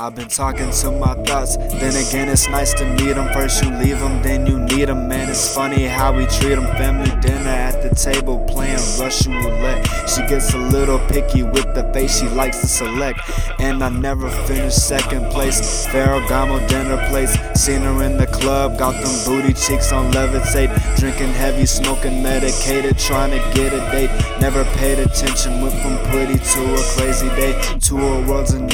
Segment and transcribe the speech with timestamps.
[0.00, 1.56] I've been talking to my thoughts.
[1.56, 3.32] Then again, it's nice to meet them.
[3.32, 5.08] First you leave them, then you need them.
[5.08, 6.66] Man, it's funny how we treat them.
[6.76, 9.84] Family dinner at the table playing Russian roulette.
[10.08, 13.18] She gets a little picky with the face she likes to select.
[13.58, 15.88] And I never finish second place.
[15.88, 17.36] Ferragamo dinner place.
[17.60, 20.70] Seen her in the club, got them booty cheeks on levitate.
[20.96, 24.10] Drinking heavy, smoking medicated, trying to get a date.
[24.40, 27.60] Never paid attention, went from pretty to a crazy day.
[27.80, 28.67] Two worlds and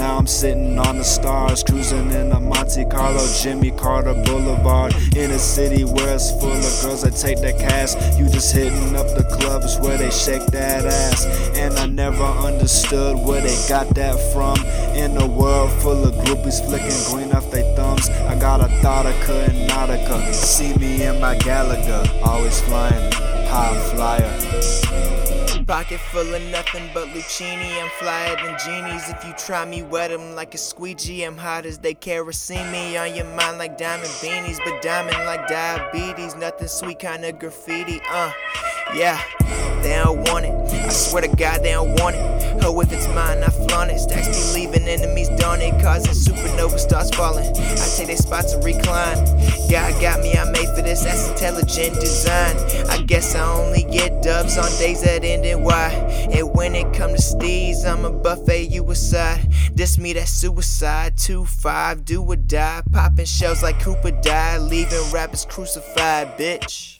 [0.00, 4.94] now I'm sitting on the stars, cruising in a Monte Carlo, Jimmy Carter Boulevard.
[5.14, 7.94] In a city where it's full of girls that take their cash.
[8.18, 11.26] You just hitting up the clubs where they shake that ass.
[11.56, 14.56] And I never understood where they got that from.
[14.96, 18.08] In a world full of groupies flicking green off their thumbs.
[18.08, 20.32] I got a Thoughtica and Nautica.
[20.32, 25.09] See me in my Galaga, always flying, high flyer.
[25.70, 27.80] Pocket full of nothing but Lucchini.
[27.80, 29.08] I'm flyer than genies.
[29.08, 31.22] If you try me, wet them like a squeegee.
[31.22, 32.96] I'm hot as they kerosene me.
[32.96, 36.34] On your mind like diamond beanies, but diamond like diabetes.
[36.34, 38.00] Nothing sweet, kinda graffiti.
[38.10, 38.32] Uh,
[38.96, 39.22] yeah,
[39.80, 40.52] they don't want it.
[40.72, 42.64] I swear to God, they don't want it.
[42.64, 44.00] Oh, if it's mine, I flaunt it.
[44.00, 47.46] Stacks be leaving enemies dawn it, causing supernova starts falling.
[47.46, 49.24] I take their spots and recline.
[49.70, 51.04] God got me, I made for this.
[51.04, 52.54] That's intelligent design.
[52.90, 56.28] I guess I only get dubs on days that end in Y.
[56.32, 59.40] And when it come to steez, I'm a buffet, you a.
[59.72, 61.16] This me, that suicide.
[61.16, 62.82] 2-5, do or die.
[62.92, 64.60] Popping shells like Cooper died.
[64.60, 66.99] Leaving rappers crucified, bitch.